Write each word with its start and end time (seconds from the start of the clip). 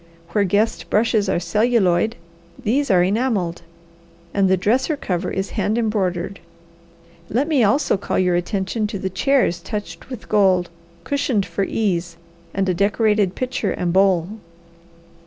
Where 0.29 0.45
guest 0.45 0.89
brushes 0.89 1.29
are 1.29 1.39
celluloid, 1.39 2.15
these 2.57 2.89
are 2.89 3.03
enamelled, 3.03 3.61
and 4.33 4.49
the 4.49 4.57
dresser 4.57 4.97
cover 4.97 5.29
is 5.29 5.51
hand 5.51 5.77
embroidered. 5.77 6.39
Let 7.29 7.47
me 7.47 7.63
also 7.63 7.97
call 7.97 8.17
your 8.17 8.33
attention 8.35 8.87
to 8.87 8.97
the 8.97 9.11
chairs 9.11 9.59
touched 9.59 10.09
with 10.09 10.27
gold, 10.27 10.71
cushioned 11.03 11.45
for 11.45 11.65
ease, 11.65 12.17
and 12.51 12.67
a 12.67 12.73
decorated 12.73 13.35
pitcher 13.35 13.69
and 13.71 13.93
bowl. 13.93 14.29